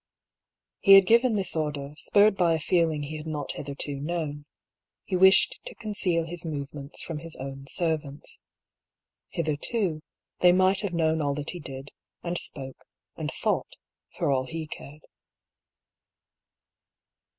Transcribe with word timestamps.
He 0.79 0.93
had 0.93 1.05
given 1.05 1.35
this 1.35 1.55
order, 1.55 1.93
spurred 1.95 2.35
by 2.35 2.55
a 2.55 2.59
feeling 2.59 3.03
he 3.03 3.17
had 3.17 3.27
not 3.27 3.51
hitherto 3.51 3.97
known: 3.97 4.45
he 5.05 5.15
wished 5.15 5.59
to 5.65 5.75
conceal 5.75 6.25
his 6.25 6.43
move 6.43 6.73
ments 6.73 7.03
from 7.03 7.19
his 7.19 7.35
own 7.35 7.67
servants. 7.67 8.41
Hitherto, 9.29 10.01
they 10.39 10.53
might 10.53 10.81
have 10.81 10.95
known 10.95 11.21
all 11.21 11.35
that 11.35 11.51
he 11.51 11.59
did, 11.59 11.91
and 12.23 12.35
spoke, 12.39 12.83
and 13.15 13.29
thought, 13.31 13.75
for 14.17 14.31
all 14.31 14.45
he 14.47 14.65
cared. 14.65 15.03